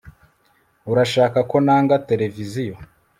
urashaka 0.91 1.39
ko 1.49 1.57
nanga 1.65 2.01
televiziyo 2.09 2.75